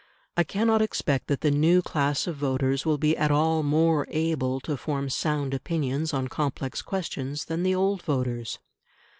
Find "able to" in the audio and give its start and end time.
4.09-4.75